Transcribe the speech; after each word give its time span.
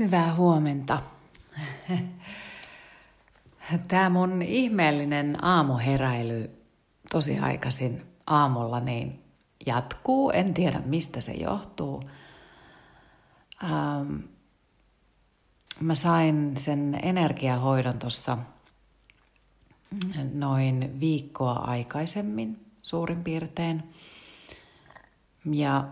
Hyvää 0.00 0.34
huomenta. 0.34 1.00
Tämä 3.88 4.10
mun 4.10 4.42
ihmeellinen 4.42 5.44
aamuheräily 5.44 6.64
tosi 7.10 7.38
aikaisin 7.38 8.02
aamulla 8.26 8.80
niin 8.80 9.24
jatkuu. 9.66 10.30
En 10.30 10.54
tiedä 10.54 10.82
mistä 10.84 11.20
se 11.20 11.32
johtuu. 11.32 12.02
Ähm, 13.64 14.16
mä 15.80 15.94
sain 15.94 16.54
sen 16.58 16.98
energiahoidon 17.02 17.98
tuossa 17.98 18.38
noin 20.32 21.00
viikkoa 21.00 21.52
aikaisemmin 21.52 22.66
suurin 22.82 23.24
piirtein. 23.24 23.94
Ja 25.52 25.88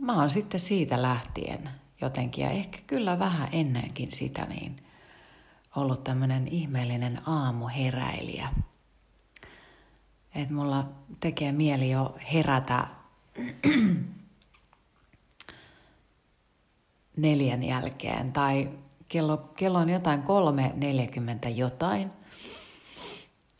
mä 0.00 0.14
oon 0.14 0.30
sitten 0.30 0.60
siitä 0.60 1.02
lähtien 1.02 1.70
jotenkin, 2.04 2.44
ja 2.44 2.50
ehkä 2.50 2.78
kyllä 2.86 3.18
vähän 3.18 3.48
ennenkin 3.52 4.12
sitä, 4.12 4.44
niin 4.44 4.76
ollut 5.76 6.04
tämmöinen 6.04 6.48
ihmeellinen 6.48 7.28
aamuheräilijä. 7.28 8.48
Että 10.34 10.54
mulla 10.54 10.88
tekee 11.20 11.52
mieli 11.52 11.90
jo 11.90 12.16
herätä 12.32 12.86
neljän 17.16 17.62
jälkeen 17.62 18.32
tai 18.32 18.70
kello, 19.08 19.36
kello 19.36 19.78
on 19.78 19.90
jotain 19.90 20.22
3.40 20.22 21.48
jotain. 21.48 22.10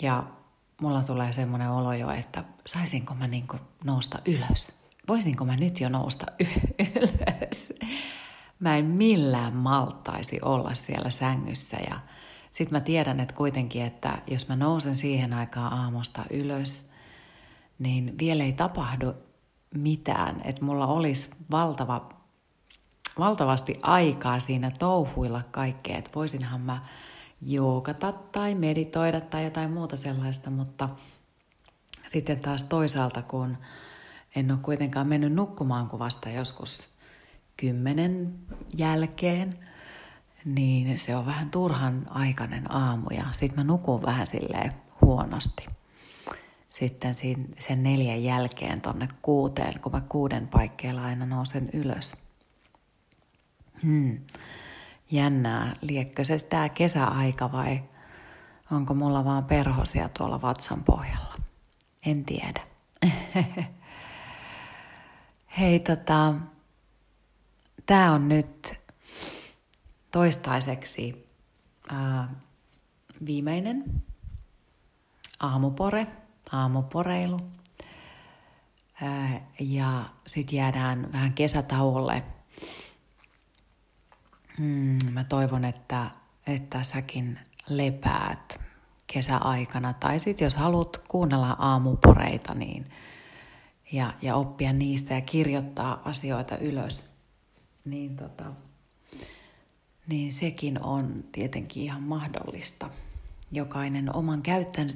Ja 0.02 0.24
mulla 0.80 1.02
tulee 1.02 1.32
semmoinen 1.32 1.70
olo 1.70 1.92
jo, 1.92 2.10
että 2.10 2.44
saisinko 2.66 3.14
mä 3.14 3.26
niin 3.26 3.46
nousta 3.84 4.18
ylös. 4.26 4.76
Voisinko 5.08 5.44
mä 5.44 5.56
nyt 5.56 5.80
jo 5.80 5.88
nousta 5.88 6.26
ylös? 6.96 7.10
Mä 8.64 8.76
en 8.76 8.84
millään 8.84 9.56
maltaisi 9.56 10.38
olla 10.42 10.74
siellä 10.74 11.10
sängyssä 11.10 11.76
ja 11.90 12.00
sitten 12.50 12.76
mä 12.76 12.80
tiedän, 12.80 13.20
että 13.20 13.34
kuitenkin, 13.34 13.82
että 13.82 14.18
jos 14.26 14.48
mä 14.48 14.56
nousen 14.56 14.96
siihen 14.96 15.32
aikaan 15.32 15.72
aamusta 15.72 16.24
ylös, 16.30 16.90
niin 17.78 18.18
vielä 18.18 18.44
ei 18.44 18.52
tapahdu 18.52 19.14
mitään. 19.74 20.40
Että 20.44 20.64
mulla 20.64 20.86
olisi 20.86 21.30
valtava, 21.50 22.08
valtavasti 23.18 23.78
aikaa 23.82 24.40
siinä 24.40 24.70
touhuilla 24.78 25.42
kaikkea. 25.50 25.98
Että 25.98 26.10
voisinhan 26.14 26.60
mä 26.60 26.86
joogata 27.42 28.12
tai 28.12 28.54
meditoida 28.54 29.20
tai 29.20 29.44
jotain 29.44 29.70
muuta 29.70 29.96
sellaista, 29.96 30.50
mutta 30.50 30.88
sitten 32.06 32.40
taas 32.40 32.62
toisaalta, 32.62 33.22
kun 33.22 33.56
en 34.36 34.50
ole 34.50 34.58
kuitenkaan 34.62 35.06
mennyt 35.06 35.32
nukkumaan 35.32 35.88
kuin 35.88 36.00
vasta 36.00 36.28
joskus 36.28 36.94
kymmenen 37.56 38.34
jälkeen, 38.78 39.58
niin 40.44 40.98
se 40.98 41.16
on 41.16 41.26
vähän 41.26 41.50
turhan 41.50 42.06
aikainen 42.10 42.74
aamu 42.74 43.10
ja 43.10 43.24
sitten 43.32 43.60
mä 43.60 43.64
nukun 43.64 44.02
vähän 44.02 44.26
silleen 44.26 44.72
huonosti. 45.00 45.66
Sitten 46.70 47.14
sen 47.58 47.82
neljän 47.82 48.24
jälkeen 48.24 48.80
tonne 48.80 49.08
kuuteen, 49.22 49.80
kun 49.80 49.92
mä 49.92 50.00
kuuden 50.00 50.48
paikkeilla 50.48 51.04
aina 51.04 51.26
nousen 51.26 51.70
ylös. 51.72 52.16
Hmm. 53.82 54.18
Jännää, 55.10 55.74
liekkö 55.80 56.24
se 56.24 56.38
tämä 56.38 56.68
kesäaika 56.68 57.52
vai 57.52 57.82
onko 58.72 58.94
mulla 58.94 59.24
vaan 59.24 59.44
perhosia 59.44 60.08
tuolla 60.08 60.42
vatsan 60.42 60.84
pohjalla? 60.84 61.34
En 62.06 62.24
tiedä. 62.24 62.60
Hei, 65.58 65.80
tota, 65.80 66.34
tämä 67.86 68.12
on 68.12 68.28
nyt 68.28 68.74
toistaiseksi 70.10 71.28
ää, 71.88 72.28
viimeinen 73.26 74.02
aamupore, 75.40 76.06
aamuporeilu. 76.52 77.40
Ää, 79.02 79.40
ja 79.60 80.04
sitten 80.26 80.56
jäädään 80.56 81.12
vähän 81.12 81.32
kesätauolle. 81.32 82.22
Hmm, 84.58 84.98
mä 85.10 85.24
toivon, 85.24 85.64
että, 85.64 86.10
että 86.46 86.82
säkin 86.82 87.38
lepäät 87.68 88.60
kesäaikana. 89.06 89.92
Tai 89.92 90.20
sitten 90.20 90.46
jos 90.46 90.56
haluat 90.56 91.02
kuunnella 91.08 91.56
aamuporeita 91.58 92.54
niin, 92.54 92.84
ja, 93.92 94.14
ja 94.22 94.36
oppia 94.36 94.72
niistä 94.72 95.14
ja 95.14 95.20
kirjoittaa 95.20 96.02
asioita 96.04 96.58
ylös, 96.58 97.13
niin, 97.84 98.16
tota, 98.16 98.52
niin 100.06 100.32
sekin 100.32 100.82
on 100.82 101.24
tietenkin 101.32 101.82
ihan 101.82 102.02
mahdollista. 102.02 102.90
Jokainen 103.52 104.16
oman 104.16 104.42
käyttän, 104.42 104.88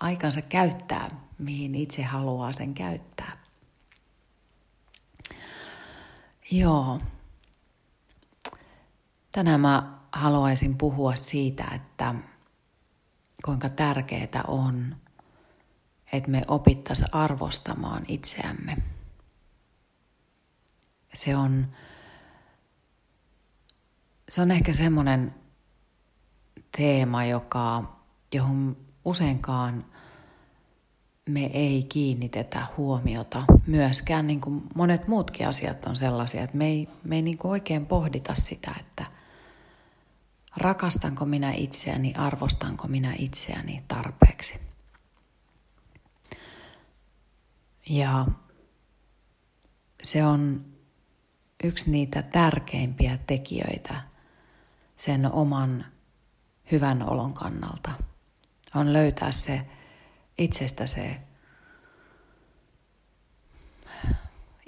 aikansa 0.00 0.42
käyttää, 0.42 1.10
mihin 1.38 1.74
itse 1.74 2.02
haluaa 2.02 2.52
sen 2.52 2.74
käyttää. 2.74 3.36
Joo. 6.50 7.00
Tänään 9.32 9.60
mä 9.60 9.98
haluaisin 10.12 10.78
puhua 10.78 11.16
siitä, 11.16 11.64
että 11.74 12.14
kuinka 13.44 13.68
tärkeää 13.68 14.44
on, 14.48 14.96
että 16.12 16.30
me 16.30 16.42
opittaisiin 16.48 17.14
arvostamaan 17.14 18.04
itseämme. 18.08 18.76
Se 21.14 21.36
on 21.36 21.68
se 24.34 24.40
on 24.40 24.50
ehkä 24.50 24.72
semmoinen 24.72 25.34
teema, 26.76 27.24
joka, 27.24 27.96
johon 28.34 28.76
useinkaan 29.04 29.84
me 31.28 31.44
ei 31.44 31.84
kiinnitetä 31.84 32.66
huomiota. 32.76 33.44
Myöskään 33.66 34.26
niin 34.26 34.40
kuin 34.40 34.62
monet 34.74 35.08
muutkin 35.08 35.48
asiat 35.48 35.86
on 35.86 35.96
sellaisia, 35.96 36.42
että 36.42 36.56
me 36.56 36.66
ei, 36.66 36.88
me 37.04 37.16
ei 37.16 37.22
niin 37.22 37.38
kuin 37.38 37.50
oikein 37.50 37.86
pohdita 37.86 38.34
sitä, 38.34 38.74
että 38.80 39.06
rakastanko 40.56 41.24
minä 41.24 41.52
itseäni, 41.52 42.14
arvostanko 42.14 42.88
minä 42.88 43.14
itseäni 43.18 43.84
tarpeeksi. 43.88 44.60
Ja 47.88 48.26
se 50.02 50.24
on 50.24 50.64
yksi 51.64 51.90
niitä 51.90 52.22
tärkeimpiä 52.22 53.18
tekijöitä– 53.26 54.00
sen 54.96 55.32
oman 55.32 55.86
hyvän 56.72 57.10
olon 57.10 57.34
kannalta. 57.34 57.92
On 58.74 58.92
löytää 58.92 59.32
se 59.32 59.66
itsestä 60.38 60.86
se 60.86 61.20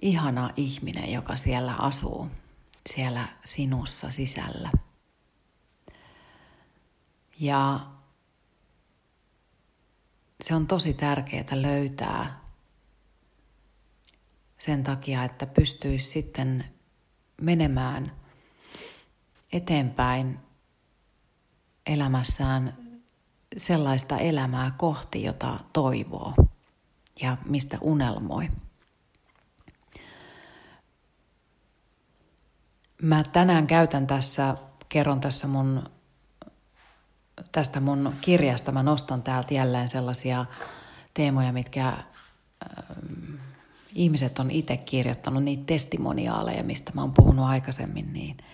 ihana 0.03 0.51
ihminen, 0.57 1.13
joka 1.13 1.37
siellä 1.37 1.75
asuu, 1.75 2.31
siellä 2.91 3.29
sinussa 3.45 4.11
sisällä. 4.11 4.71
Ja 7.41 7.87
se 10.41 10.55
on 10.55 10.67
tosi 10.67 10.95
tärkeää 10.95 11.63
löytää 11.63 12.41
sen 14.59 14.83
takia, 14.85 15.25
että 15.25 15.47
pystyisi 15.47 16.11
sitten 16.11 16.65
menemään– 17.41 18.13
eteenpäin 19.53 20.39
elämässään 21.87 22.77
sellaista 23.57 24.19
elämää 24.19 24.73
kohti, 24.77 25.23
jota 25.23 25.61
toivoo 25.73 26.35
ja 27.23 27.37
mistä 27.47 27.79
unelmoi. 27.81 28.49
Mä 33.03 33.23
tänään 33.33 33.67
käytän 33.67 34.07
tässä, 34.07 34.57
kerron 34.89 35.21
tässä 35.21 35.47
mun, 35.47 35.91
tästä 37.53 37.81
mun 37.81 38.15
kirjasta, 38.21 38.73
mä 38.73 38.83
nostan 38.83 39.23
täältä 39.23 39.55
jälleen 39.55 39.89
sellaisia 39.89 40.47
teemoja, 41.15 41.53
mitkä 41.53 41.89
äh, 41.89 42.03
ihmiset 43.95 44.39
on 44.39 44.51
itse 44.51 44.77
kirjoittanut, 44.77 45.45
niitä 45.45 45.63
testimoniaaleja, 45.67 46.65
mistä 46.65 46.93
mä 46.95 47.01
oon 47.01 47.15
puhunut 47.15 47.47
aikaisemmin, 47.47 48.13
niin– 48.13 48.37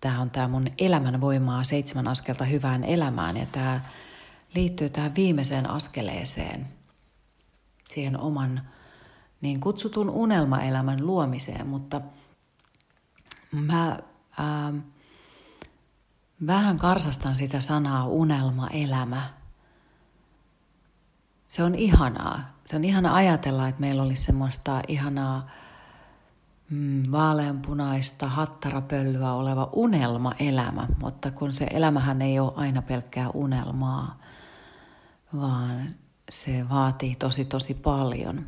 tämä 0.00 0.20
on 0.20 0.30
tämä 0.30 0.48
mun 0.48 0.66
elämänvoimaa 0.78 1.64
seitsemän 1.64 2.08
askelta 2.08 2.44
hyvään 2.44 2.84
elämään 2.84 3.36
ja 3.36 3.46
tämä 3.46 3.80
liittyy 4.54 4.90
tähän 4.90 5.14
viimeiseen 5.14 5.70
askeleeseen, 5.70 6.68
siihen 7.90 8.20
oman 8.20 8.62
niin 9.40 9.60
kutsutun 9.60 10.10
unelmaelämän 10.10 11.06
luomiseen, 11.06 11.66
mutta 11.66 12.00
mä 13.52 13.98
ähm, 14.40 14.78
vähän 16.46 16.78
karsastan 16.78 17.36
sitä 17.36 17.60
sanaa 17.60 18.06
unelmaelämä. 18.06 19.30
Se 21.48 21.62
on 21.62 21.74
ihanaa. 21.74 22.60
Se 22.64 22.76
on 22.76 22.84
ihana 22.84 23.14
ajatella, 23.14 23.68
että 23.68 23.80
meillä 23.80 24.02
olisi 24.02 24.22
semmoista 24.22 24.82
ihanaa 24.88 25.50
mm, 26.70 27.02
vaaleanpunaista 27.12 28.28
hattarapölyä 28.28 29.32
oleva 29.32 29.70
unelmaelämä, 29.72 30.86
mutta 31.00 31.30
kun 31.30 31.52
se 31.52 31.66
elämähän 31.70 32.22
ei 32.22 32.38
ole 32.40 32.52
aina 32.56 32.82
pelkkää 32.82 33.30
unelmaa, 33.30 34.20
vaan 35.36 35.94
se 36.30 36.68
vaatii 36.68 37.14
tosi 37.14 37.44
tosi 37.44 37.74
paljon, 37.74 38.46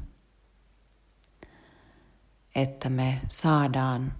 että 2.54 2.88
me 2.88 3.20
saadaan 3.28 4.12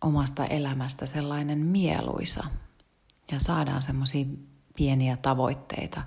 omasta 0.00 0.44
elämästä 0.44 1.06
sellainen 1.06 1.58
mieluisa 1.58 2.44
ja 3.32 3.40
saadaan 3.40 3.82
semmoisia 3.82 4.26
pieniä 4.76 5.16
tavoitteita. 5.16 6.02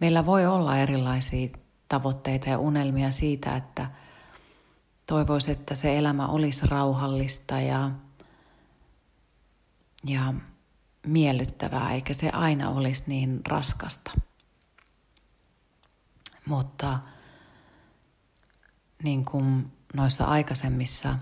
Meillä 0.00 0.26
voi 0.26 0.46
olla 0.46 0.78
erilaisia 0.78 1.48
tavoitteita 1.88 2.48
ja 2.48 2.58
unelmia 2.58 3.10
siitä, 3.10 3.56
että 3.56 3.90
toivoisi, 5.06 5.50
että 5.50 5.74
se 5.74 5.98
elämä 5.98 6.26
olisi 6.26 6.66
rauhallista 6.66 7.60
ja, 7.60 7.90
ja 10.04 10.34
miellyttävää, 11.06 11.92
eikä 11.92 12.12
se 12.12 12.30
aina 12.30 12.70
olisi 12.70 13.04
niin 13.06 13.40
raskasta. 13.48 14.10
Mutta 16.46 16.98
niin 19.02 19.24
kuin 19.24 19.72
noissa 19.94 20.24
aikaisemmissa 20.24 21.18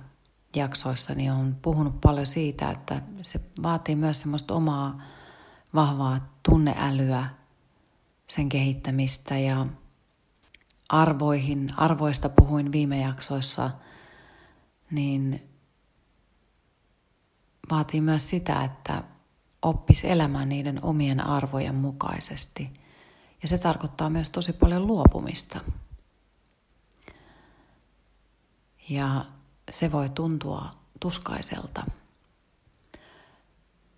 jaksoissa, 0.56 1.14
niin 1.14 1.32
on 1.32 1.56
puhunut 1.62 2.00
paljon 2.00 2.26
siitä, 2.26 2.70
että 2.70 3.02
se 3.22 3.40
vaatii 3.62 3.96
myös 3.96 4.20
semmoista 4.20 4.54
omaa 4.54 5.02
vahvaa 5.74 6.32
tunneälyä, 6.48 7.26
sen 8.26 8.48
kehittämistä 8.48 9.38
ja 9.38 9.66
arvoihin, 10.90 11.68
arvoista 11.76 12.28
puhuin 12.28 12.72
viime 12.72 13.00
jaksoissa, 13.00 13.70
niin 14.90 15.48
vaatii 17.70 18.00
myös 18.00 18.30
sitä, 18.30 18.64
että 18.64 19.04
oppis 19.62 20.04
elämään 20.04 20.48
niiden 20.48 20.84
omien 20.84 21.26
arvojen 21.26 21.74
mukaisesti. 21.74 22.72
Ja 23.42 23.48
se 23.48 23.58
tarkoittaa 23.58 24.10
myös 24.10 24.30
tosi 24.30 24.52
paljon 24.52 24.86
luopumista. 24.86 25.60
Ja 28.88 29.24
se 29.70 29.92
voi 29.92 30.08
tuntua 30.08 30.74
tuskaiselta. 31.00 31.86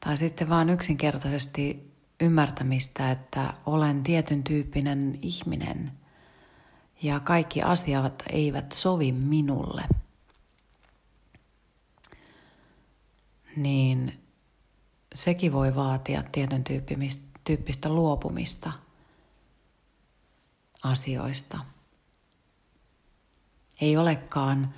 Tai 0.01 0.17
sitten 0.17 0.49
vaan 0.49 0.71
yksinkertaisesti 0.71 1.93
ymmärtämistä, 2.21 3.11
että 3.11 3.55
olen 3.67 4.03
tietyn 4.03 4.45
tyyppinen 4.45 5.19
ihminen 5.23 6.02
ja 7.03 7.21
kaikki 7.21 7.63
asiat 7.63 8.23
eivät 8.33 8.73
sovi 8.73 9.13
minulle. 9.13 9.85
Niin 13.57 14.21
sekin 15.15 15.53
voi 15.53 15.75
vaatia 15.75 16.23
tietyn 16.33 16.65
tyyppistä 17.45 17.89
luopumista 17.89 18.73
asioista. 20.83 21.59
Ei 23.81 23.97
olekaan 23.97 24.75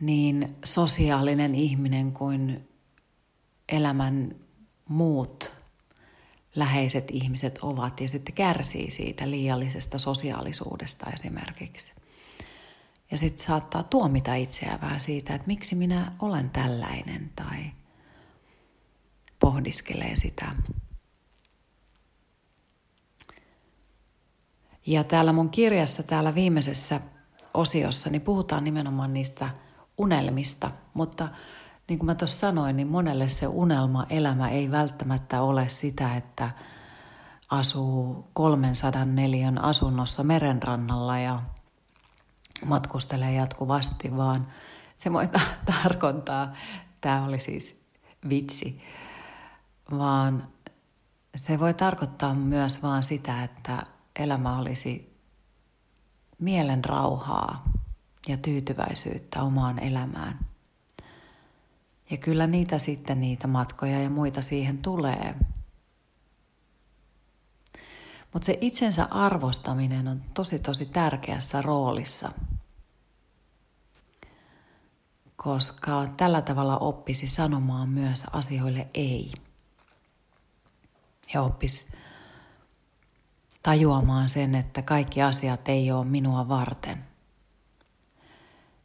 niin 0.00 0.56
sosiaalinen 0.64 1.54
ihminen 1.54 2.12
kuin 2.12 2.68
elämän 3.68 4.36
muut 4.88 5.55
läheiset 6.56 7.10
ihmiset 7.10 7.58
ovat 7.62 8.00
ja 8.00 8.08
sitten 8.08 8.34
kärsii 8.34 8.90
siitä 8.90 9.30
liiallisesta 9.30 9.98
sosiaalisuudesta 9.98 11.10
esimerkiksi. 11.10 11.92
Ja 13.10 13.18
sitten 13.18 13.46
saattaa 13.46 13.82
tuomita 13.82 14.34
itseään 14.34 14.80
vähän 14.80 15.00
siitä, 15.00 15.34
että 15.34 15.46
miksi 15.46 15.74
minä 15.74 16.12
olen 16.18 16.50
tällainen 16.50 17.30
tai 17.36 17.70
pohdiskelee 19.38 20.16
sitä. 20.16 20.52
Ja 24.86 25.04
täällä 25.04 25.32
mun 25.32 25.50
kirjassa, 25.50 26.02
täällä 26.02 26.34
viimeisessä 26.34 27.00
osiossa, 27.54 28.10
niin 28.10 28.22
puhutaan 28.22 28.64
nimenomaan 28.64 29.14
niistä 29.14 29.50
unelmista, 29.98 30.70
mutta 30.94 31.28
niin 31.88 31.98
kuin 31.98 32.06
mä 32.06 32.14
tuossa 32.14 32.38
sanoin, 32.38 32.76
niin 32.76 32.88
monelle 32.88 33.28
se 33.28 33.46
unelma-elämä 33.46 34.48
ei 34.48 34.70
välttämättä 34.70 35.42
ole 35.42 35.68
sitä, 35.68 36.16
että 36.16 36.50
asuu 37.50 38.30
304 38.32 39.52
asunnossa 39.60 40.24
merenrannalla 40.24 41.18
ja 41.18 41.42
matkustelee 42.64 43.32
jatkuvasti, 43.32 44.16
vaan 44.16 44.46
se 44.96 45.12
voi 45.12 45.28
tarkoittaa, 45.82 46.52
tämä 47.00 47.24
oli 47.24 47.40
siis 47.40 47.80
vitsi, 48.28 48.82
vaan 49.90 50.48
se 51.36 51.60
voi 51.60 51.74
tarkoittaa 51.74 52.34
myös 52.34 52.82
vaan 52.82 53.02
sitä, 53.02 53.44
että 53.44 53.86
elämä 54.18 54.58
olisi 54.58 55.16
mielen 56.38 56.84
rauhaa 56.84 57.64
ja 58.28 58.36
tyytyväisyyttä 58.36 59.42
omaan 59.42 59.78
elämään– 59.78 60.38
ja 62.10 62.16
kyllä 62.16 62.46
niitä 62.46 62.78
sitten, 62.78 63.20
niitä 63.20 63.46
matkoja 63.46 64.02
ja 64.02 64.10
muita 64.10 64.42
siihen 64.42 64.78
tulee. 64.78 65.34
Mutta 68.32 68.46
se 68.46 68.58
itsensä 68.60 69.08
arvostaminen 69.10 70.08
on 70.08 70.22
tosi 70.34 70.58
tosi 70.58 70.86
tärkeässä 70.86 71.62
roolissa, 71.62 72.32
koska 75.36 76.06
tällä 76.16 76.42
tavalla 76.42 76.78
oppisi 76.78 77.28
sanomaan 77.28 77.88
myös 77.88 78.24
asioille 78.32 78.88
ei. 78.94 79.32
Ja 81.34 81.42
oppisi 81.42 81.86
tajuamaan 83.62 84.28
sen, 84.28 84.54
että 84.54 84.82
kaikki 84.82 85.22
asiat 85.22 85.68
ei 85.68 85.92
ole 85.92 86.04
minua 86.04 86.48
varten– 86.48 87.04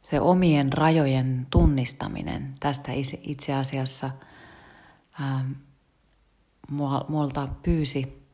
se 0.02 0.20
omien 0.20 0.72
rajojen 0.72 1.46
tunnistaminen, 1.50 2.54
tästä 2.60 2.92
itse 3.22 3.54
asiassa 3.54 4.10
ähm, 5.20 5.52
multa 7.08 7.48
pyysi, 7.62 8.26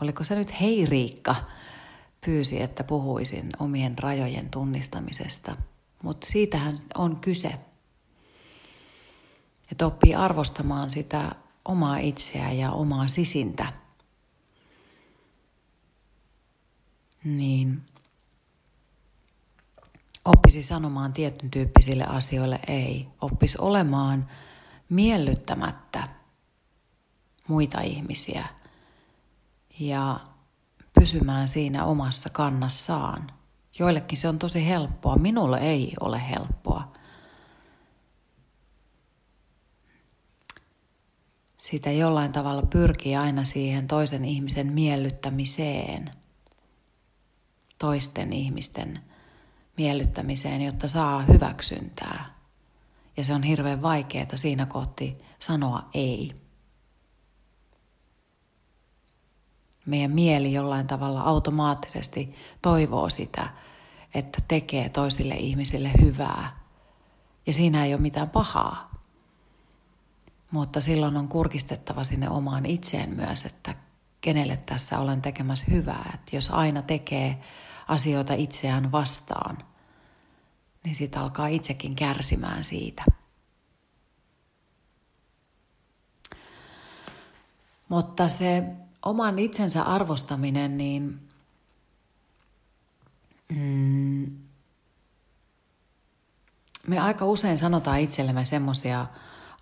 oliko 0.00 0.24
se 0.24 0.34
nyt 0.34 0.60
Hei 0.60 0.86
Riikka, 0.86 1.36
pyysi, 2.26 2.62
että 2.62 2.84
puhuisin 2.84 3.50
omien 3.58 3.98
rajojen 3.98 4.50
tunnistamisesta. 4.50 5.56
Mutta 6.02 6.26
siitähän 6.26 6.76
on 6.94 7.20
kyse. 7.20 7.54
Että 9.72 9.86
oppii 9.86 10.14
arvostamaan 10.14 10.90
sitä 10.90 11.34
omaa 11.64 11.98
itseä 11.98 12.52
ja 12.52 12.72
omaa 12.72 13.08
sisintä. 13.08 13.72
Niin 17.24 17.82
oppisi 20.26 20.62
sanomaan 20.62 21.12
tietyn 21.12 21.50
tyyppisille 21.50 22.04
asioille 22.04 22.60
ei. 22.66 23.08
Oppisi 23.20 23.58
olemaan 23.60 24.28
miellyttämättä 24.88 26.08
muita 27.48 27.80
ihmisiä 27.80 28.46
ja 29.80 30.20
pysymään 31.00 31.48
siinä 31.48 31.84
omassa 31.84 32.30
kannassaan. 32.30 33.32
Joillekin 33.78 34.18
se 34.18 34.28
on 34.28 34.38
tosi 34.38 34.66
helppoa, 34.66 35.16
minulle 35.16 35.58
ei 35.58 35.94
ole 36.00 36.28
helppoa. 36.30 36.92
Sitä 41.56 41.92
jollain 41.92 42.32
tavalla 42.32 42.62
pyrkii 42.62 43.16
aina 43.16 43.44
siihen 43.44 43.86
toisen 43.86 44.24
ihmisen 44.24 44.72
miellyttämiseen, 44.72 46.10
toisten 47.78 48.32
ihmisten 48.32 49.00
miellyttämiseen, 49.76 50.62
jotta 50.62 50.88
saa 50.88 51.22
hyväksyntää. 51.22 52.34
Ja 53.16 53.24
se 53.24 53.34
on 53.34 53.42
hirveän 53.42 53.82
vaikeaa 53.82 54.26
siinä 54.34 54.66
kohti 54.66 55.18
sanoa 55.38 55.88
ei. 55.94 56.32
Meidän 59.86 60.10
mieli 60.10 60.52
jollain 60.52 60.86
tavalla 60.86 61.20
automaattisesti 61.20 62.34
toivoo 62.62 63.10
sitä, 63.10 63.48
että 64.14 64.38
tekee 64.48 64.88
toisille 64.88 65.34
ihmisille 65.34 65.90
hyvää. 66.00 66.60
Ja 67.46 67.52
siinä 67.52 67.84
ei 67.84 67.94
ole 67.94 68.02
mitään 68.02 68.30
pahaa. 68.30 68.90
Mutta 70.50 70.80
silloin 70.80 71.16
on 71.16 71.28
kurkistettava 71.28 72.04
sinne 72.04 72.28
omaan 72.28 72.66
itseen 72.66 73.16
myös, 73.16 73.44
että 73.44 73.74
kenelle 74.20 74.56
tässä 74.56 74.98
olen 74.98 75.22
tekemässä 75.22 75.66
hyvää. 75.70 76.10
Että 76.14 76.36
jos 76.36 76.50
aina 76.50 76.82
tekee 76.82 77.40
asioita 77.88 78.34
itseään 78.34 78.92
vastaan, 78.92 79.58
niin 80.84 80.94
sitten 80.94 81.22
alkaa 81.22 81.46
itsekin 81.46 81.96
kärsimään 81.96 82.64
siitä. 82.64 83.04
Mutta 87.88 88.28
se 88.28 88.62
oman 89.04 89.38
itsensä 89.38 89.82
arvostaminen, 89.82 90.76
niin 90.76 91.28
mm, 93.48 94.38
me 96.86 96.98
aika 96.98 97.24
usein 97.24 97.58
sanotaan 97.58 98.00
itsellemme 98.00 98.44
semmoisia 98.44 99.06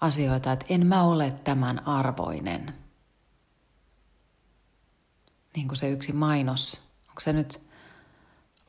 asioita, 0.01 0.53
että 0.53 0.67
en 0.69 0.87
mä 0.87 1.03
ole 1.03 1.31
tämän 1.31 1.89
arvoinen. 1.89 2.75
Niin 5.57 5.69
kuin 5.69 5.77
se 5.77 5.89
yksi 5.89 6.13
mainos, 6.13 6.81
onko 7.09 7.21
se 7.21 7.33
nyt 7.33 7.64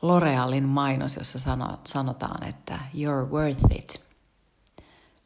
L'Orealin 0.02 0.64
mainos, 0.64 1.16
jossa 1.16 1.40
sanotaan, 1.86 2.44
että 2.44 2.80
you're 2.94 3.32
worth 3.32 3.76
it. 3.76 4.06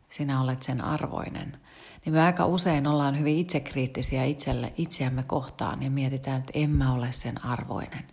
Sinä 0.10 0.42
olet 0.42 0.64
sen 0.64 0.84
arvoinen. 0.84 1.60
Niin 2.06 2.14
me 2.14 2.22
aika 2.22 2.46
usein 2.46 2.88
ollaan 2.88 3.20
hyvin 3.20 3.38
itsekriittisiä 3.38 4.24
itselle, 4.24 4.74
itseämme 4.78 5.24
kohtaan 5.24 5.84
ja 5.84 5.92
mietitään, 5.92 6.40
että 6.40 6.52
en 6.56 6.70
mä 6.70 6.94
ole 6.94 7.12
sen 7.12 7.46
arvoinen. 7.46 8.08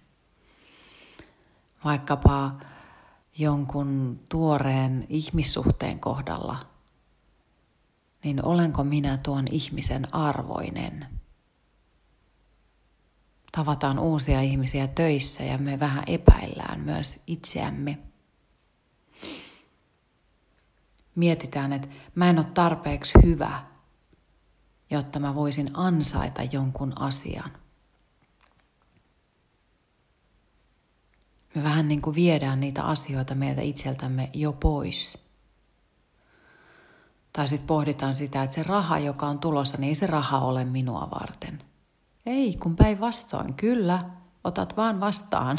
Vaikkapa 1.84 2.52
jonkun 3.38 4.20
tuoreen 4.28 5.06
ihmissuhteen 5.08 6.00
kohdalla, 6.00 6.56
niin 8.24 8.44
olenko 8.44 8.84
minä 8.84 9.16
tuon 9.16 9.44
ihmisen 9.50 10.14
arvoinen? 10.14 11.06
Tavataan 13.56 13.98
uusia 13.98 14.40
ihmisiä 14.40 14.86
töissä 14.86 15.44
ja 15.44 15.58
me 15.58 15.80
vähän 15.80 16.04
epäillään 16.06 16.80
myös 16.80 17.22
itseämme. 17.26 17.98
Mietitään, 21.14 21.72
että 21.72 21.88
mä 22.14 22.30
en 22.30 22.38
ole 22.38 22.46
tarpeeksi 22.54 23.12
hyvä, 23.24 23.62
jotta 24.90 25.18
mä 25.18 25.34
voisin 25.34 25.70
ansaita 25.74 26.42
jonkun 26.42 27.00
asian– 27.00 27.52
Me 31.56 31.62
vähän 31.62 31.88
niin 31.88 32.02
kuin 32.02 32.14
viedään 32.14 32.60
niitä 32.60 32.82
asioita 32.82 33.34
meiltä 33.34 33.60
itseltämme 33.62 34.30
jo 34.34 34.52
pois. 34.52 35.18
Tai 37.32 37.48
sitten 37.48 37.66
pohditaan 37.66 38.14
sitä, 38.14 38.42
että 38.42 38.54
se 38.54 38.62
raha, 38.62 38.98
joka 38.98 39.26
on 39.26 39.38
tulossa, 39.38 39.78
niin 39.78 39.88
ei 39.88 39.94
se 39.94 40.06
raha 40.06 40.38
ole 40.38 40.64
minua 40.64 41.08
varten. 41.10 41.62
Ei, 42.26 42.56
kun 42.62 42.76
päinvastoin, 42.76 43.54
kyllä, 43.54 44.10
otat 44.44 44.76
vaan 44.76 45.00
vastaan 45.00 45.58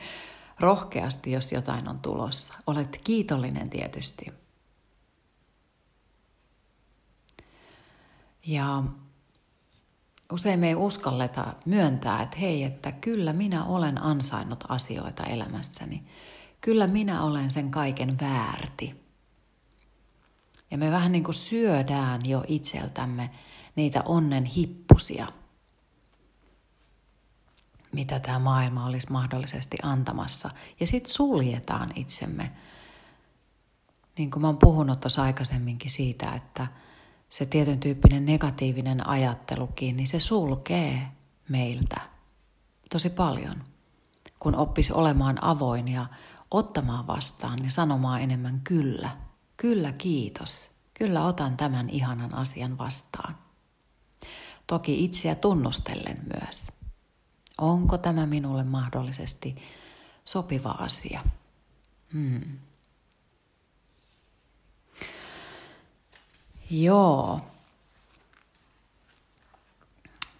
rohkeasti, 0.60 1.32
jos 1.32 1.52
jotain 1.52 1.88
on 1.88 1.98
tulossa. 1.98 2.54
Olet 2.66 3.00
kiitollinen 3.04 3.70
tietysti. 3.70 4.26
Ja 8.46 8.82
usein 10.32 10.60
me 10.60 10.68
ei 10.68 10.74
uskalleta 10.74 11.54
myöntää, 11.64 12.22
että 12.22 12.36
hei, 12.36 12.64
että 12.64 12.92
kyllä 12.92 13.32
minä 13.32 13.64
olen 13.64 14.02
ansainnut 14.02 14.64
asioita 14.68 15.24
elämässäni. 15.24 16.04
Kyllä 16.60 16.86
minä 16.86 17.22
olen 17.22 17.50
sen 17.50 17.70
kaiken 17.70 18.20
väärti. 18.20 19.08
Ja 20.70 20.78
me 20.78 20.90
vähän 20.90 21.12
niin 21.12 21.24
kuin 21.24 21.34
syödään 21.34 22.20
jo 22.26 22.44
itseltämme 22.46 23.30
niitä 23.76 24.02
onnen 24.06 24.44
hippusia, 24.44 25.26
mitä 27.92 28.20
tämä 28.20 28.38
maailma 28.38 28.86
olisi 28.86 29.12
mahdollisesti 29.12 29.76
antamassa. 29.82 30.50
Ja 30.80 30.86
sitten 30.86 31.12
suljetaan 31.12 31.90
itsemme. 31.94 32.52
Niin 34.18 34.30
kuin 34.30 34.40
mä 34.40 34.48
oon 34.48 34.58
puhunut 34.58 35.00
tuossa 35.00 35.22
aikaisemminkin 35.22 35.90
siitä, 35.90 36.32
että– 36.32 36.66
se 37.28 37.46
tietyn 37.46 37.80
tyyppinen 37.80 38.26
negatiivinen 38.26 39.08
ajattelukin, 39.08 39.96
niin 39.96 40.06
se 40.06 40.20
sulkee 40.20 41.08
meiltä 41.48 42.00
tosi 42.90 43.10
paljon. 43.10 43.64
Kun 44.38 44.54
oppisi 44.54 44.92
olemaan 44.92 45.44
avoin 45.44 45.88
ja 45.88 46.06
ottamaan 46.50 47.06
vastaan, 47.06 47.58
niin 47.58 47.70
sanomaan 47.70 48.22
enemmän 48.22 48.60
kyllä. 48.64 49.10
Kyllä, 49.56 49.92
kiitos. 49.92 50.70
Kyllä 50.94 51.24
otan 51.24 51.56
tämän 51.56 51.90
ihanan 51.90 52.34
asian 52.34 52.78
vastaan. 52.78 53.38
Toki 54.66 55.04
itseä 55.04 55.34
tunnustellen 55.34 56.18
myös. 56.34 56.77
Onko 57.58 57.98
tämä 57.98 58.26
minulle 58.26 58.64
mahdollisesti 58.64 59.56
sopiva 60.24 60.70
asia? 60.70 61.24
Hmm. 62.12 62.58
Joo. 66.70 67.40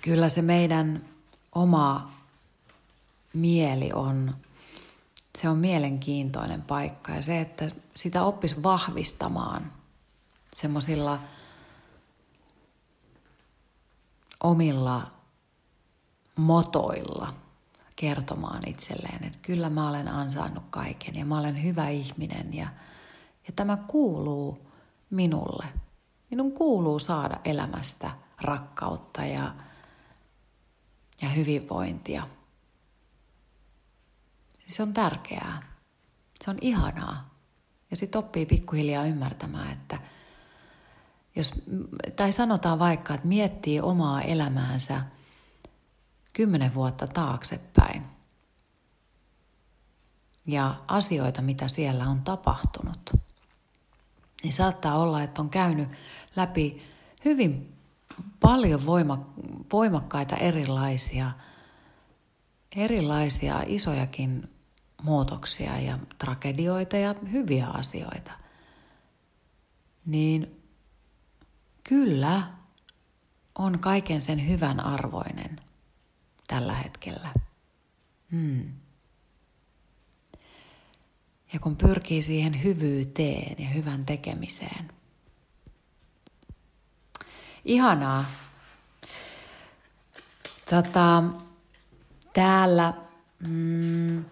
Kyllä 0.02 0.28
se 0.28 0.42
meidän 0.42 1.04
oma 1.54 2.12
mieli 3.32 3.92
on, 3.92 4.36
se 5.38 5.48
on 5.48 5.58
mielenkiintoinen 5.58 6.62
paikka 6.62 7.12
ja 7.12 7.22
se, 7.22 7.40
että 7.40 7.70
sitä 7.94 8.22
oppisi 8.22 8.62
vahvistamaan 8.62 9.72
semmoisilla 10.54 11.18
omilla 14.42 15.17
motoilla 16.40 17.34
kertomaan 17.96 18.68
itselleen, 18.68 19.24
että 19.24 19.38
kyllä 19.42 19.70
mä 19.70 19.88
olen 19.88 20.08
ansainnut 20.08 20.64
kaiken 20.70 21.14
ja 21.14 21.24
mä 21.24 21.38
olen 21.38 21.62
hyvä 21.62 21.88
ihminen 21.88 22.54
ja, 22.54 22.68
ja 23.46 23.52
tämä 23.56 23.76
kuuluu 23.76 24.58
minulle– 25.10 25.66
Minun 26.30 26.52
kuuluu 26.52 26.98
saada 26.98 27.40
elämästä 27.44 28.10
rakkautta 28.40 29.24
ja, 29.24 29.54
ja 31.22 31.28
hyvinvointia. 31.28 32.28
Se 34.66 34.82
on 34.82 34.94
tärkeää. 34.94 35.62
Se 36.44 36.50
on 36.50 36.58
ihanaa. 36.60 37.34
Ja 37.90 37.96
sitten 37.96 38.18
oppii 38.18 38.46
pikkuhiljaa 38.46 39.04
ymmärtämään, 39.04 39.72
että 39.72 39.98
jos, 41.36 41.52
tai 42.16 42.32
sanotaan 42.32 42.78
vaikka, 42.78 43.14
että 43.14 43.28
miettii 43.28 43.80
omaa 43.80 44.22
elämäänsä 44.22 45.02
kymmenen 46.38 46.74
vuotta 46.74 47.06
taaksepäin 47.06 48.02
ja 50.46 50.74
asioita, 50.88 51.42
mitä 51.42 51.68
siellä 51.68 52.08
on 52.08 52.22
tapahtunut, 52.22 53.10
niin 54.42 54.52
saattaa 54.52 54.98
olla, 54.98 55.22
että 55.22 55.42
on 55.42 55.50
käynyt 55.50 55.88
läpi 56.36 56.82
hyvin 57.24 57.76
paljon 58.40 58.86
voima, 58.86 59.26
voimakkaita 59.72 60.36
erilaisia, 60.36 61.30
erilaisia 62.76 63.62
isojakin 63.66 64.50
muutoksia 65.02 65.78
ja 65.80 65.98
tragedioita 66.18 66.96
ja 66.96 67.14
hyviä 67.32 67.66
asioita. 67.66 68.32
Niin 70.06 70.62
kyllä 71.84 72.42
on 73.54 73.78
kaiken 73.78 74.20
sen 74.20 74.48
hyvän 74.48 74.80
arvoinen 74.80 75.67
tällä 76.48 76.74
hetkellä. 76.74 77.28
Hmm. 78.32 78.72
Ja 81.52 81.60
kun 81.60 81.76
pyrkii 81.76 82.22
siihen 82.22 82.62
hyvyyteen 82.62 83.56
ja 83.58 83.68
hyvän 83.68 84.06
tekemiseen, 84.06 84.90
Ihanaa. 87.64 88.24
Tota, 90.70 91.22
täällä 92.32 92.92
mm, 93.48 94.24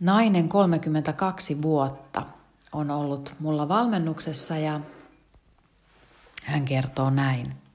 nainen 0.00 0.48
32 0.48 1.62
vuotta 1.62 2.26
on 2.72 2.90
ollut 2.90 3.34
mulla 3.38 3.68
valmennuksessa 3.68 4.56
ja 4.56 4.80
hän 6.44 6.64
kertoo 6.64 7.10
näin. 7.10 7.67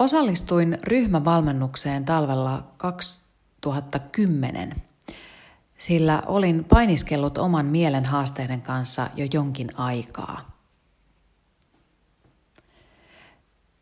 Osallistuin 0.00 0.78
ryhmävalmennukseen 0.82 2.04
talvella 2.04 2.72
2010, 2.76 4.82
sillä 5.78 6.22
olin 6.26 6.64
painiskellut 6.64 7.38
oman 7.38 7.66
mielen 7.66 8.04
haasteiden 8.04 8.62
kanssa 8.62 9.08
jo 9.16 9.26
jonkin 9.32 9.78
aikaa. 9.78 10.50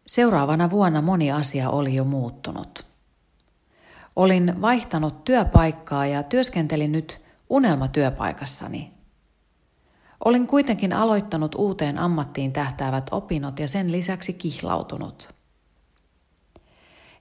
Seuraavana 0.07 0.71
vuonna 0.71 1.03
moni 1.03 1.33
asia 1.33 1.71
oli 1.71 1.95
jo 1.95 2.05
muuttunut. 2.05 2.87
Olin 4.17 4.63
vaihtanut 4.63 5.25
työpaikkaa 5.25 6.07
ja 6.07 6.23
työskentelin 6.23 6.93
nyt 6.93 7.21
unelmatyöpaikassani. 7.51 8.93
Olin 10.25 10.47
kuitenkin 10.47 10.93
aloittanut 10.93 11.55
uuteen 11.55 11.99
ammattiin 11.99 12.53
tähtäävät 12.53 13.07
opinnot 13.11 13.59
ja 13.59 13.69
sen 13.69 13.93
lisäksi 13.93 14.33
kihlautunut. 14.33 15.38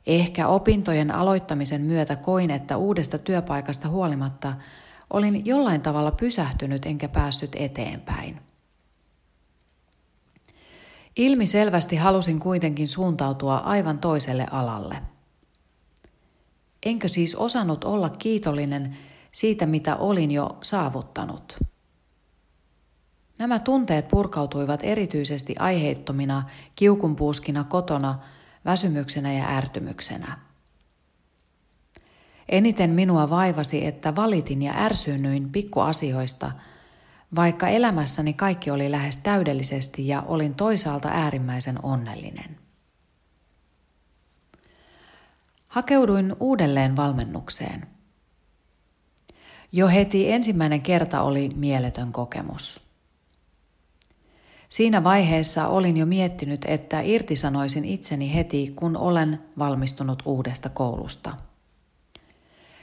Ehkä 0.08 0.48
opintojen 0.48 1.12
aloittamisen 1.16 1.82
myötä 1.82 2.16
koin, 2.16 2.52
että 2.52 2.78
uudesta 2.78 3.18
työpaikasta 3.18 3.90
huolimatta 3.90 4.54
olin 5.14 5.46
jollain 5.46 5.82
tavalla 5.82 6.12
pysähtynyt 6.12 6.86
enkä 6.86 7.08
päässyt 7.08 7.52
eteenpäin. 7.56 8.42
Ilmi 11.16 11.46
selvästi 11.46 11.96
halusin 11.96 12.40
kuitenkin 12.40 12.88
suuntautua 12.88 13.58
aivan 13.58 14.00
toiselle 14.00 14.46
alalle. 14.52 15.02
Enkö 16.86 17.08
siis 17.08 17.36
osannut 17.36 17.84
olla 17.84 18.10
kiitollinen 18.10 18.98
siitä, 19.32 19.66
mitä 19.66 19.96
olin 19.96 20.32
jo 20.32 20.58
saavuttanut? 20.62 21.58
Nämä 23.38 23.60
tunteet 23.60 24.08
purkautuivat 24.08 24.80
erityisesti 24.84 25.56
aiheettomina 25.60 26.50
kiukunpuuskina 26.76 27.64
kotona, 27.64 28.20
väsymyksenä 28.66 29.34
ja 29.34 29.58
ärtymyksenä. 29.58 30.38
Eniten 32.50 32.90
minua 32.90 33.30
vaivasi, 33.30 33.86
että 33.86 34.16
valitin 34.16 34.62
ja 34.62 34.74
ärsyynnyin 34.78 35.52
pikkuasioista, 35.52 36.52
vaikka 37.36 37.68
elämässäni 37.68 38.34
kaikki 38.34 38.72
oli 38.72 38.92
lähes 38.92 39.18
täydellisesti 39.18 40.08
ja 40.08 40.22
olin 40.22 40.56
toisaalta 40.56 41.10
äärimmäisen 41.10 41.86
onnellinen. 41.86 42.58
Hakeuduin 45.70 46.36
uudelleen 46.40 46.96
valmennukseen. 46.96 47.88
Jo 49.72 49.88
heti 49.88 50.32
ensimmäinen 50.32 50.82
kerta 50.82 51.22
oli 51.22 51.50
mieletön 51.56 52.12
kokemus. 52.12 52.87
Siinä 54.69 55.03
vaiheessa 55.03 55.67
olin 55.67 55.97
jo 55.97 56.05
miettinyt, 56.05 56.65
että 56.65 57.01
irtisanoisin 57.01 57.86
itseni 57.86 58.36
heti, 58.36 58.74
kun 58.75 58.97
olen 58.97 59.39
valmistunut 59.59 60.24
uudesta 60.25 60.69
koulusta. 60.69 61.33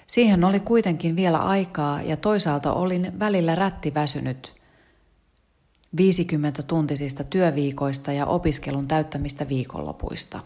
Siihen 0.06 0.44
oli 0.44 0.60
kuitenkin 0.60 1.16
vielä 1.16 1.38
aikaa 1.38 2.02
ja 2.02 2.16
toisaalta 2.16 2.72
olin 2.72 3.18
välillä 3.18 3.54
rättiväsynyt 3.54 4.52
50 5.96 6.62
tuntisista 6.62 7.24
työviikoista 7.24 8.12
ja 8.12 8.26
opiskelun 8.26 8.88
täyttämistä 8.88 9.48
viikonlopuista. 9.48 10.40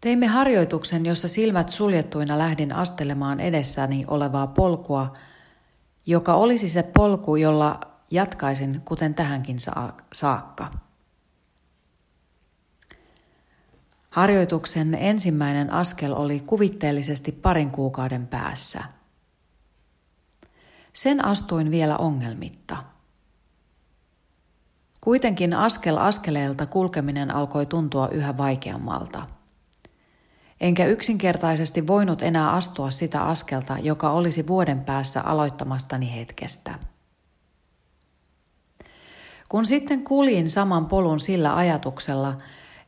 Teimme 0.00 0.26
harjoituksen, 0.26 1.06
jossa 1.06 1.28
silmät 1.28 1.68
suljettuina 1.68 2.38
lähdin 2.38 2.72
astelemaan 2.72 3.40
edessäni 3.40 4.04
olevaa 4.08 4.46
polkua, 4.46 5.16
joka 6.06 6.34
olisi 6.34 6.68
se 6.68 6.82
polku, 6.82 7.36
jolla 7.36 7.80
jatkaisin 8.10 8.82
kuten 8.84 9.14
tähänkin 9.14 9.56
saakka. 10.12 10.70
Harjoituksen 14.10 14.94
ensimmäinen 14.94 15.72
askel 15.72 16.12
oli 16.12 16.40
kuvitteellisesti 16.40 17.32
parin 17.32 17.70
kuukauden 17.70 18.26
päässä. 18.26 18.84
Sen 20.92 21.24
astuin 21.24 21.70
vielä 21.70 21.96
ongelmitta. 21.96 22.76
Kuitenkin 25.00 25.54
askel 25.54 25.96
askeleelta 25.96 26.66
kulkeminen 26.66 27.30
alkoi 27.30 27.66
tuntua 27.66 28.08
yhä 28.08 28.36
vaikeammalta. 28.36 29.26
Enkä 30.60 30.86
yksinkertaisesti 30.86 31.86
voinut 31.86 32.22
enää 32.22 32.50
astua 32.50 32.90
sitä 32.90 33.22
askelta, 33.22 33.78
joka 33.78 34.10
olisi 34.10 34.46
vuoden 34.46 34.84
päässä 34.84 35.20
aloittamastani 35.22 36.14
hetkestä. 36.14 36.78
Kun 39.54 39.64
sitten 39.64 40.04
kuljin 40.04 40.50
saman 40.50 40.86
polun 40.86 41.20
sillä 41.20 41.56
ajatuksella, 41.56 42.38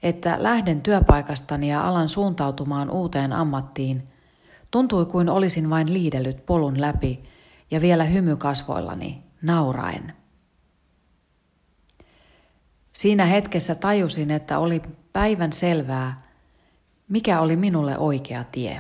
että 0.03 0.37
lähden 0.39 0.81
työpaikastani 0.81 1.71
ja 1.71 1.89
alan 1.89 2.09
suuntautumaan 2.09 2.91
uuteen 2.91 3.33
ammattiin, 3.33 4.09
tuntui 4.71 5.07
kuin 5.07 5.29
olisin 5.29 5.71
vain 5.71 5.93
liidellyt 5.93 6.47
polun 6.47 6.81
läpi 6.81 7.23
ja 7.71 7.81
vielä 7.81 8.05
hymy 8.05 8.37
kasvoillani, 8.37 9.23
nauraen. 9.43 10.13
Siinä 12.93 13.25
hetkessä 13.25 13.75
tajusin, 13.75 14.31
että 14.31 14.59
oli 14.59 14.83
päivän 15.13 15.53
selvää, 15.53 16.23
mikä 17.09 17.41
oli 17.41 17.57
minulle 17.57 17.99
oikea 17.99 18.45
tie. 18.45 18.79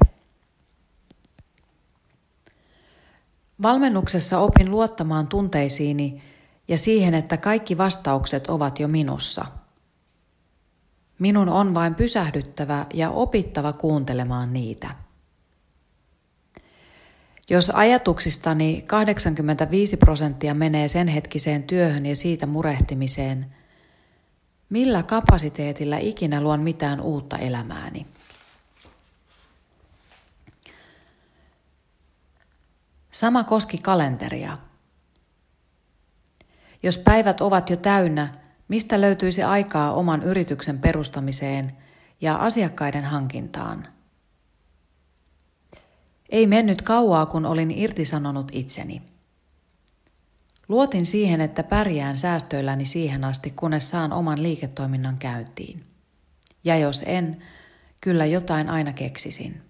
Valmennuksessa 3.62 4.38
opin 4.38 4.70
luottamaan 4.70 5.26
tunteisiini 5.26 6.22
ja 6.68 6.78
siihen, 6.78 7.14
että 7.14 7.36
kaikki 7.36 7.78
vastaukset 7.78 8.46
ovat 8.46 8.80
jo 8.80 8.88
minussa– 8.88 9.46
Minun 11.18 11.48
on 11.48 11.74
vain 11.74 11.94
pysähdyttävä 11.94 12.86
ja 12.94 13.10
opittava 13.10 13.72
kuuntelemaan 13.72 14.52
niitä. 14.52 14.94
Jos 17.50 17.70
ajatuksistani 17.70 18.84
85 18.86 19.96
prosenttia 19.96 20.54
menee 20.54 20.88
sen 20.88 21.08
hetkiseen 21.08 21.62
työhön 21.62 22.06
ja 22.06 22.16
siitä 22.16 22.46
murehtimiseen, 22.46 23.54
millä 24.70 25.02
kapasiteetilla 25.02 25.96
ikinä 25.96 26.40
luon 26.40 26.60
mitään 26.60 27.00
uutta 27.00 27.38
elämääni? 27.38 28.06
Sama 33.10 33.44
koski 33.44 33.78
kalenteria. 33.78 34.58
Jos 36.82 36.98
päivät 36.98 37.40
ovat 37.40 37.70
jo 37.70 37.76
täynnä, 37.76 38.28
Mistä 38.68 39.00
löytyisi 39.00 39.42
aikaa 39.42 39.92
oman 39.92 40.22
yrityksen 40.22 40.78
perustamiseen 40.78 41.72
ja 42.20 42.36
asiakkaiden 42.36 43.04
hankintaan? 43.04 43.88
Ei 46.28 46.46
mennyt 46.46 46.82
kauaa, 46.82 47.26
kun 47.26 47.46
olin 47.46 47.70
irtisanonut 47.70 48.48
itseni. 48.52 49.02
Luotin 50.68 51.06
siihen, 51.06 51.40
että 51.40 51.62
pärjään 51.62 52.16
säästöilläni 52.16 52.84
siihen 52.84 53.24
asti, 53.24 53.50
kunnes 53.50 53.90
saan 53.90 54.12
oman 54.12 54.42
liiketoiminnan 54.42 55.18
käyntiin. 55.18 55.84
Ja 56.64 56.76
jos 56.76 57.02
en, 57.06 57.42
kyllä 58.00 58.26
jotain 58.26 58.68
aina 58.68 58.92
keksisin. 58.92 59.62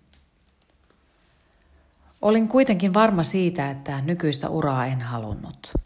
Olin 2.22 2.48
kuitenkin 2.48 2.94
varma 2.94 3.22
siitä, 3.22 3.70
että 3.70 4.00
nykyistä 4.00 4.48
uraa 4.48 4.86
en 4.86 5.00
halunnut. 5.00 5.85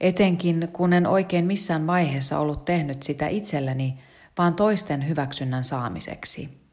Etenkin 0.00 0.68
kun 0.72 0.92
en 0.92 1.06
oikein 1.06 1.46
missään 1.46 1.86
vaiheessa 1.86 2.38
ollut 2.38 2.64
tehnyt 2.64 3.02
sitä 3.02 3.28
itselleni, 3.28 3.98
vaan 4.38 4.54
toisten 4.54 5.08
hyväksynnän 5.08 5.64
saamiseksi. 5.64 6.66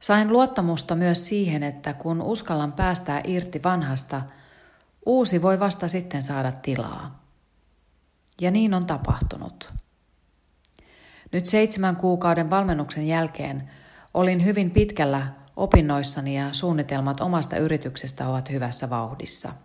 Sain 0.00 0.32
luottamusta 0.32 0.94
myös 0.94 1.28
siihen, 1.28 1.62
että 1.62 1.92
kun 1.92 2.22
uskallan 2.22 2.72
päästää 2.72 3.20
irti 3.24 3.62
vanhasta, 3.62 4.22
uusi 5.06 5.42
voi 5.42 5.60
vasta 5.60 5.88
sitten 5.88 6.22
saada 6.22 6.52
tilaa. 6.52 7.22
Ja 8.40 8.50
niin 8.50 8.74
on 8.74 8.86
tapahtunut. 8.86 9.72
Nyt 11.32 11.46
seitsemän 11.46 11.96
kuukauden 11.96 12.50
valmennuksen 12.50 13.06
jälkeen 13.06 13.70
olin 14.14 14.44
hyvin 14.44 14.70
pitkällä 14.70 15.26
opinnoissani 15.56 16.36
ja 16.36 16.52
suunnitelmat 16.52 17.20
omasta 17.20 17.56
yrityksestä 17.56 18.28
ovat 18.28 18.50
hyvässä 18.50 18.90
vauhdissa– 18.90 19.52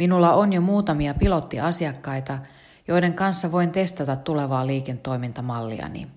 Minulla 0.00 0.34
on 0.34 0.52
jo 0.52 0.60
muutamia 0.60 1.14
pilottiasiakkaita, 1.14 2.38
joiden 2.88 3.14
kanssa 3.14 3.52
voin 3.52 3.70
testata 3.70 4.16
tulevaa 4.16 4.66
liiketoimintamalliani. 4.66 6.08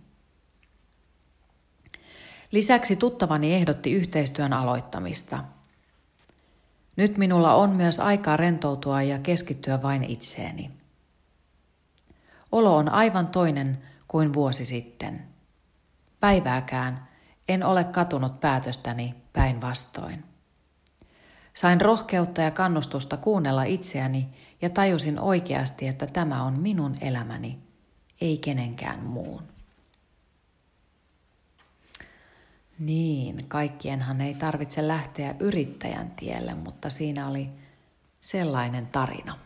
Lisäksi 2.51 2.95
tuttavani 2.95 3.53
ehdotti 3.53 3.91
yhteistyön 3.91 4.53
aloittamista. 4.53 5.43
Nyt 6.95 7.17
minulla 7.17 7.53
on 7.53 7.69
myös 7.69 7.99
aikaa 7.99 8.37
rentoutua 8.37 9.01
ja 9.01 9.19
keskittyä 9.19 9.81
vain 9.81 10.03
itseeni. 10.03 10.71
Olo 12.51 12.77
on 12.77 12.89
aivan 12.89 13.27
toinen 13.27 13.83
kuin 14.07 14.33
vuosi 14.33 14.65
sitten. 14.65 15.27
Päivääkään 16.19 17.07
en 17.47 17.63
ole 17.63 17.83
katunut 17.83 18.39
päätöstäni 18.39 19.15
päinvastoin. 19.33 20.32
Sain 21.53 21.81
rohkeutta 21.81 22.41
ja 22.41 22.51
kannustusta 22.51 23.17
kuunnella 23.17 23.63
itseäni 23.63 24.27
ja 24.61 24.69
tajusin 24.69 25.19
oikeasti, 25.19 25.87
että 25.87 26.07
tämä 26.07 26.43
on 26.43 26.59
minun 26.59 26.95
elämäni, 27.01 27.59
ei 28.21 28.37
kenenkään 28.37 29.03
muun. 29.03 29.43
Niin, 32.79 33.45
kaikkienhan 33.47 34.21
ei 34.21 34.33
tarvitse 34.33 34.87
lähteä 34.87 35.35
yrittäjän 35.39 36.11
tielle, 36.11 36.53
mutta 36.53 36.89
siinä 36.89 37.27
oli 37.27 37.49
sellainen 38.21 38.87
tarina. 38.87 39.37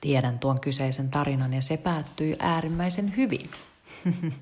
Tiedän 0.00 0.38
tuon 0.38 0.60
kyseisen 0.60 1.10
tarinan 1.10 1.52
ja 1.52 1.62
se 1.62 1.76
päättyi 1.76 2.36
äärimmäisen 2.38 3.16
hyvin. 3.16 3.50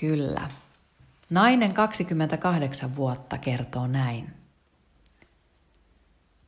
Kyllä. 0.00 0.50
Nainen 1.30 1.74
28 1.74 2.96
vuotta 2.96 3.38
kertoo 3.38 3.86
näin. 3.86 4.34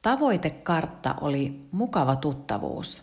Tavoitekartta 0.03 1.15
oli 1.21 1.69
mukava 1.73 2.17
tuttavuus. 2.17 3.03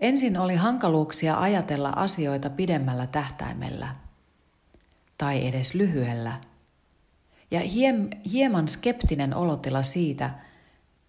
Ensin 0.00 0.36
oli 0.36 0.56
hankaluuksia 0.56 1.40
ajatella 1.40 1.92
asioita 1.96 2.50
pidemmällä 2.50 3.06
tähtäimellä 3.06 3.94
tai 5.18 5.46
edes 5.46 5.74
lyhyellä, 5.74 6.40
ja 7.50 7.60
hieman 8.32 8.68
skeptinen 8.68 9.34
olotila 9.34 9.82
siitä, 9.82 10.30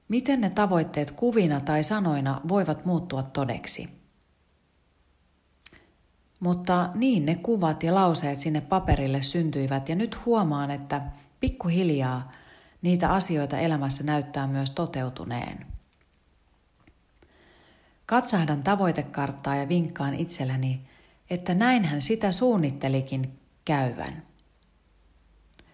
miten 0.07 0.41
ne 0.41 0.49
tavoitteet 0.49 1.11
kuvina 1.11 1.61
tai 1.61 1.83
sanoina 1.83 2.41
voivat 2.47 2.85
muuttua 2.85 3.23
todeksi. 3.23 3.98
Mutta 6.39 6.89
niin 6.95 7.25
ne 7.25 7.35
kuvat 7.35 7.83
ja 7.83 7.95
lauseet 7.95 8.39
sinne 8.39 8.61
paperille 8.61 9.21
syntyivät 9.21 9.89
ja 9.89 9.95
nyt 9.95 10.25
huomaan, 10.25 10.71
että 10.71 11.01
pikkuhiljaa 11.39 12.31
niitä 12.81 13.13
asioita 13.13 13.59
elämässä 13.59 14.03
näyttää 14.03 14.47
myös 14.47 14.71
toteutuneen. 14.71 15.65
Katsahdan 18.05 18.63
tavoitekarttaa 18.63 19.55
ja 19.55 19.69
vinkkaan 19.69 20.15
itselleni, 20.15 20.81
että 21.29 21.53
näinhän 21.53 22.01
sitä 22.01 22.31
suunnittelikin 22.31 23.39
käyvän. 23.65 24.23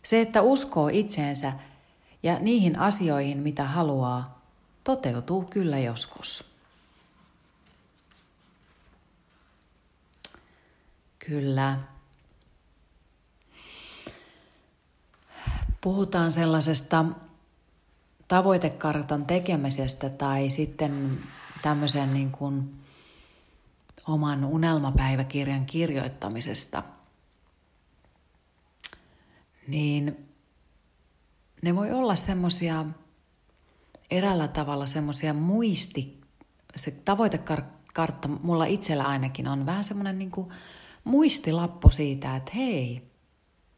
Se, 0.03 0.21
että 0.21 0.41
uskoo 0.41 0.89
itseensä 0.93 1.53
ja 2.23 2.39
niihin 2.39 2.79
asioihin, 2.79 3.37
mitä 3.37 3.63
haluaa, 3.63 4.41
toteutuu 4.83 5.43
kyllä 5.43 5.79
joskus. 5.79 6.54
Kyllä. 11.27 11.77
Puhutaan 15.81 16.31
sellaisesta 16.31 17.05
tavoitekartan 18.27 19.25
tekemisestä 19.25 20.09
tai 20.09 20.49
sitten 20.49 21.19
tämmöisen 21.61 22.13
niin 22.13 22.31
kuin 22.31 22.75
oman 24.07 24.45
unelmapäiväkirjan 24.45 25.65
kirjoittamisesta, 25.65 26.83
niin 29.67 30.29
ne 31.61 31.75
voi 31.75 31.91
olla 31.91 32.15
semmoisia 32.15 32.85
eräällä 34.11 34.47
tavalla 34.47 34.85
semmoisia 34.85 35.33
muisti, 35.33 36.21
se 36.75 36.91
tavoitekartta 36.91 38.27
mulla 38.27 38.65
itsellä 38.65 39.03
ainakin 39.03 39.47
on 39.47 39.65
vähän 39.65 39.83
semmoinen 39.83 40.19
niin 40.19 40.31
kuin 40.31 40.49
muistilappu 41.05 41.89
siitä, 41.89 42.35
että 42.35 42.51
hei, 42.55 43.11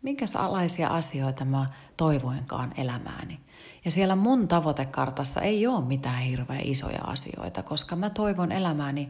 minkälaisia 0.02 0.88
asioita 0.88 1.46
mä 1.46 1.70
toivoinkaan 1.98 2.74
elämääni. 2.78 3.40
Ja 3.86 3.92
siellä 3.92 4.16
mun 4.16 4.48
tavoitekartassa 4.48 5.42
ei 5.42 5.68
ole 5.68 5.86
mitään 5.86 6.22
hirveän 6.22 6.62
isoja 6.64 7.02
asioita, 7.04 7.64
koska 7.64 7.96
mä 7.96 8.10
toivon 8.10 8.52
elämääni 8.52 9.10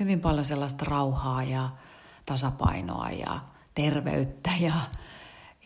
hyvin 0.00 0.20
paljon 0.20 0.44
sellaista 0.44 0.84
rauhaa 0.84 1.42
ja 1.42 1.70
tasapainoa 2.26 3.10
ja 3.10 3.40
terveyttä 3.74 4.50
ja, 4.60 4.74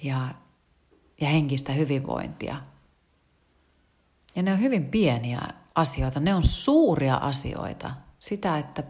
ja, 0.03 0.35
ja 1.21 1.29
henkistä 1.29 1.73
hyvinvointia. 1.73 2.57
Ja 4.37 4.43
ne 4.43 4.53
on 4.53 4.61
hyvin 4.61 4.85
pieniä 4.85 5.41
asioita, 5.75 6.21
ne 6.21 6.35
on 6.35 6.43
suuria 6.43 7.17
asioita. 7.17 7.91
Sitä, 8.19 8.59
että 8.59 8.83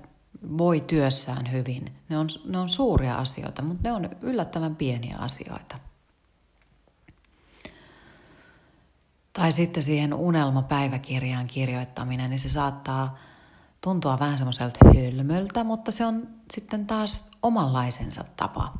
voi 0.58 0.80
työssään 0.80 1.52
hyvin. 1.52 1.92
Ne 2.08 2.18
on, 2.18 2.28
ne 2.46 2.58
on 2.58 2.68
suuria 2.68 3.14
asioita, 3.14 3.62
mutta 3.62 3.88
ne 3.88 3.92
on 3.92 4.10
yllättävän 4.20 4.76
pieniä 4.76 5.16
asioita. 5.16 5.78
Tai 9.32 9.52
sitten 9.52 9.82
siihen 9.82 10.14
unelmapäiväkirjaan 10.14 11.46
kirjoittaminen, 11.46 12.30
niin 12.30 12.38
se 12.38 12.48
saattaa 12.48 13.18
tuntua 13.80 14.18
vähän 14.18 14.38
semmoiselta 14.38 14.78
hölmöltä, 14.94 15.64
mutta 15.64 15.92
se 15.92 16.06
on 16.06 16.28
sitten 16.52 16.86
taas 16.86 17.30
omanlaisensa 17.42 18.24
tapa. 18.36 18.74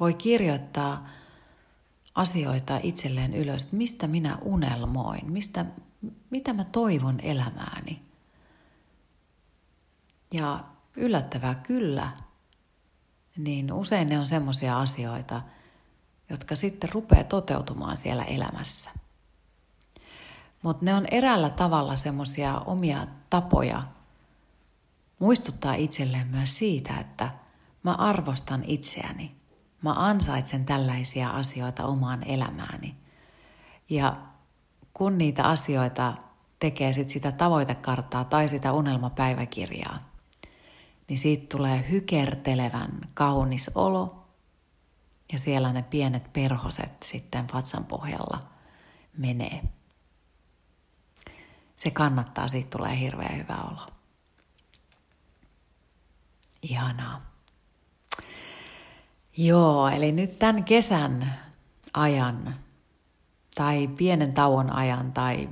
Voi 0.00 0.14
kirjoittaa 0.14 1.08
asioita 2.14 2.80
itselleen 2.82 3.34
ylös, 3.34 3.64
että 3.64 3.76
mistä 3.76 4.06
minä 4.06 4.38
unelmoin, 4.42 5.32
mistä, 5.32 5.64
mitä 6.30 6.52
mä 6.52 6.64
toivon 6.64 7.20
elämääni– 7.20 8.02
ja 10.32 10.64
yllättävää 10.96 11.54
kyllä, 11.54 12.10
niin 13.36 13.72
usein 13.72 14.08
ne 14.08 14.18
on 14.18 14.26
semmoisia 14.26 14.80
asioita, 14.80 15.42
jotka 16.30 16.54
sitten 16.54 16.92
rupeaa 16.92 17.24
toteutumaan 17.24 17.98
siellä 17.98 18.24
elämässä. 18.24 18.90
Mutta 20.62 20.84
ne 20.84 20.94
on 20.94 21.06
eräällä 21.10 21.50
tavalla 21.50 21.96
semmoisia 21.96 22.58
omia 22.58 23.06
tapoja 23.30 23.82
muistuttaa 25.18 25.74
itselleen 25.74 26.26
myös 26.26 26.56
siitä, 26.56 26.98
että 27.00 27.30
mä 27.82 27.92
arvostan 27.92 28.64
itseäni. 28.66 29.36
Mä 29.82 29.92
ansaitsen 29.92 30.64
tällaisia 30.66 31.30
asioita 31.30 31.84
omaan 31.84 32.22
elämääni. 32.22 32.96
Ja 33.90 34.16
kun 34.94 35.18
niitä 35.18 35.44
asioita 35.44 36.14
tekee 36.58 36.92
sit 36.92 37.10
sitä 37.10 37.32
tavoitekarttaa 37.32 38.24
tai 38.24 38.48
sitä 38.48 38.72
unelmapäiväkirjaa, 38.72 40.09
niin 41.10 41.18
siitä 41.18 41.56
tulee 41.56 41.86
hykertelevän 41.90 43.00
kaunis 43.14 43.70
olo 43.74 44.28
ja 45.32 45.38
siellä 45.38 45.72
ne 45.72 45.82
pienet 45.82 46.32
perhoset 46.32 47.02
sitten 47.02 47.46
vatsan 47.54 47.84
pohjalla 47.84 48.40
menee. 49.18 49.62
Se 51.76 51.90
kannattaa, 51.90 52.48
siitä 52.48 52.76
tulee 52.76 53.00
hirveän 53.00 53.36
hyvä 53.36 53.56
olo. 53.70 53.86
Ihanaa. 56.62 57.20
Joo, 59.36 59.88
eli 59.88 60.12
nyt 60.12 60.38
tämän 60.38 60.64
kesän 60.64 61.34
ajan 61.94 62.56
tai 63.54 63.88
pienen 63.88 64.32
tauon 64.32 64.72
ajan 64.72 65.12
tai 65.12 65.48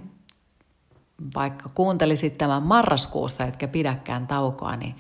vaikka 1.35 1.69
kuuntelisit 1.69 2.39
tämän 2.39 2.63
marraskuussa, 2.63 3.45
etkä 3.45 3.69
pidäkään 3.69 4.27
taukoa, 4.27 4.77
niin 4.77 4.97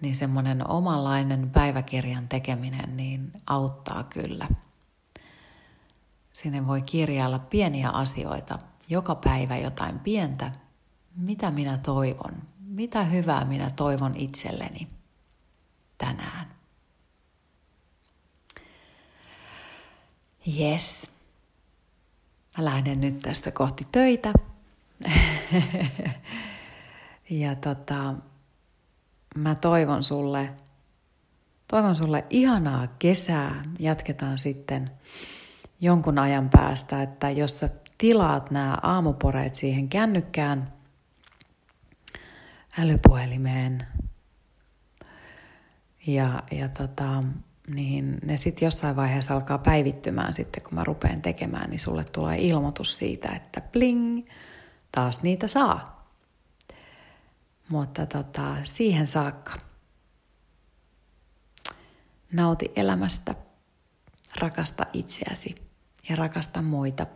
niin 0.00 0.14
semmoinen 0.14 0.70
omanlainen 0.70 1.50
päiväkirjan 1.50 2.28
tekeminen 2.28 2.96
niin 2.96 3.32
auttaa 3.46 4.04
kyllä. 4.04 4.48
Sinne 6.32 6.66
voi 6.66 6.82
kirjailla 6.82 7.38
pieniä 7.38 7.90
asioita, 7.90 8.58
joka 8.88 9.14
päivä 9.14 9.56
jotain 9.56 9.98
pientä, 9.98 10.52
mitä 11.16 11.50
minä 11.50 11.78
toivon, 11.78 12.42
mitä 12.58 13.04
hyvää 13.04 13.44
minä 13.44 13.70
toivon 13.70 14.16
itselleni 14.16 14.88
tänään. 15.98 16.56
Yes. 20.60 21.10
Mä 22.58 22.64
lähden 22.64 23.00
nyt 23.00 23.18
tästä 23.18 23.50
kohti 23.50 23.86
töitä. 23.92 24.32
ja 27.30 27.54
tota, 27.54 28.14
mä 29.36 29.54
toivon 29.54 30.04
sulle, 30.04 30.50
toivon 31.68 31.96
sulle 31.96 32.24
ihanaa 32.30 32.86
kesää. 32.98 33.64
Jatketaan 33.78 34.38
sitten 34.38 34.90
jonkun 35.80 36.18
ajan 36.18 36.50
päästä, 36.50 37.02
että 37.02 37.30
jos 37.30 37.60
sä 37.60 37.68
tilaat 37.98 38.50
nämä 38.50 38.78
aamuporeet 38.82 39.54
siihen 39.54 39.88
kännykkään, 39.88 40.72
älypuhelimeen 42.78 43.86
ja, 46.06 46.42
ja 46.50 46.68
tota, 46.68 47.22
niin 47.74 48.18
ne 48.24 48.36
sitten 48.36 48.66
jossain 48.66 48.96
vaiheessa 48.96 49.34
alkaa 49.34 49.58
päivittymään 49.58 50.34
sitten, 50.34 50.62
kun 50.62 50.74
mä 50.74 50.84
rupean 50.84 51.22
tekemään, 51.22 51.70
niin 51.70 51.80
sulle 51.80 52.04
tulee 52.04 52.38
ilmoitus 52.38 52.98
siitä, 52.98 53.28
että 53.36 53.60
bling, 53.60 54.26
taas 54.92 55.22
niitä 55.22 55.48
saa. 55.48 55.95
Mutta 57.68 58.06
tota, 58.06 58.56
siihen 58.62 59.08
saakka. 59.08 59.52
Nauti 62.32 62.72
elämästä, 62.76 63.34
rakasta 64.40 64.86
itseäsi 64.92 65.54
ja 66.08 66.16
rakasta 66.16 66.62
muita. 66.62 67.06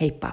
Heippa! 0.00 0.32